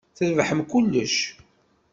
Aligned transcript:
Trebḥem 0.17 0.61
kullec. 0.71 1.15